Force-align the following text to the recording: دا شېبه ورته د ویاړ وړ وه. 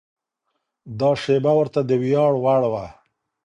دا 0.99 1.09
شېبه 1.21 1.51
ورته 1.59 1.79
د 1.89 1.91
ویاړ 2.01 2.33
وړ 2.43 2.61
وه. 2.71 2.85